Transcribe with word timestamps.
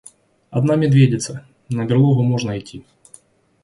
Одна 0.49 0.77
медведица, 0.77 1.45
на 1.69 1.85
берлогу 1.85 2.23
можно 2.23 2.57
итти. 2.57 2.83